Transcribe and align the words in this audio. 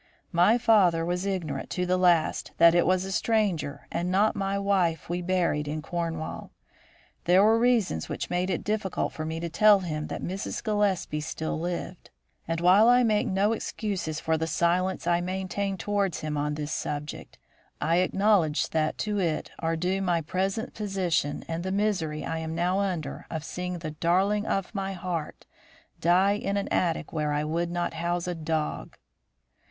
My 0.31 0.57
father 0.57 1.05
was 1.05 1.27
ignorant 1.27 1.69
to 1.69 1.85
the 1.85 1.95
last 1.95 2.53
that 2.57 2.73
it 2.73 2.87
was 2.87 3.05
a 3.05 3.11
stranger 3.11 3.85
and 3.91 4.09
not 4.11 4.35
my 4.35 4.57
wife 4.57 5.07
we 5.09 5.21
buried 5.21 5.67
in 5.67 5.83
Cornwall. 5.83 6.49
There 7.25 7.43
were 7.43 7.59
reasons 7.59 8.09
which 8.09 8.27
made 8.31 8.49
it 8.49 8.63
difficult 8.63 9.13
for 9.13 9.25
me 9.25 9.39
to 9.39 9.47
tell 9.47 9.81
him 9.81 10.07
that 10.07 10.23
Mrs. 10.23 10.63
Gillespie 10.63 11.21
still 11.21 11.59
lived; 11.59 12.09
and 12.47 12.59
while 12.61 12.89
I 12.89 13.03
make 13.03 13.27
no 13.27 13.51
excuses 13.53 14.19
for 14.19 14.39
the 14.39 14.47
silence 14.47 15.05
I 15.05 15.21
maintained 15.21 15.79
towards 15.79 16.21
him 16.21 16.35
on 16.35 16.55
this 16.55 16.71
subject, 16.73 17.37
I 17.79 17.97
acknowledge 17.97 18.69
that 18.71 18.97
to 19.05 19.19
it 19.19 19.51
are 19.59 19.75
due 19.75 20.01
my 20.01 20.21
present 20.21 20.73
position 20.73 21.45
and 21.47 21.61
the 21.63 21.71
misery 21.71 22.25
I 22.25 22.39
am 22.39 22.55
now 22.55 22.79
under 22.79 23.27
of 23.29 23.43
seeing 23.43 23.77
the 23.77 23.91
darling 23.91 24.47
of 24.47 24.73
my 24.73 24.93
heart 24.93 25.45
die 25.99 26.31
in 26.37 26.57
an 26.57 26.69
attic 26.69 27.13
where 27.13 27.31
I 27.31 27.43
would 27.43 27.69
not 27.69 27.93
house 27.93 28.27
a 28.27 28.33
dog." 28.33 28.97